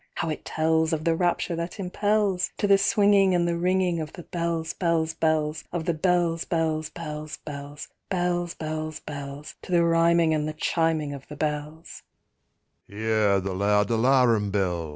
—how 0.15 0.29
it 0.29 0.43
tells 0.43 0.93
Of 0.93 1.03
the 1.03 1.13
rapture 1.15 1.55
that 1.55 1.79
impels 1.79 2.49
To 2.57 2.65
the 2.65 2.79
swinging 2.79 3.35
and 3.35 3.47
the 3.47 3.55
ringing 3.55 3.99
Of 4.01 4.13
the 4.13 4.23
bells, 4.23 4.73
bells, 4.73 5.13
bells— 5.13 5.63
Of 5.71 5.85
the 5.85 5.93
bells, 5.93 6.43
bells, 6.43 6.89
bells, 6.89 7.37
bells, 7.45 7.87
Bells, 8.09 8.55
bells, 8.55 8.99
bells— 8.99 9.53
To 9.61 9.71
the 9.71 9.85
rhyming 9.85 10.33
and 10.33 10.47
the 10.47 10.53
chiming 10.53 11.13
of 11.13 11.27
the 11.27 11.35
bells! 11.35 12.01